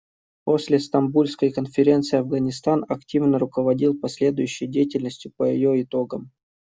[0.45, 6.31] После Стамбульской конференции Афганистан активно руководил последующей деятельностью по ее итогам.